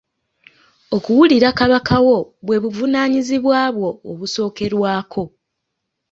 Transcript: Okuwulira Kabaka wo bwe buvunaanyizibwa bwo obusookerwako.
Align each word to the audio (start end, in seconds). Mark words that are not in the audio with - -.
Okuwulira 0.95 1.49
Kabaka 1.59 1.95
wo 2.05 2.17
bwe 2.45 2.57
buvunaanyizibwa 2.63 3.59
bwo 3.75 3.89
obusookerwako. 4.11 5.23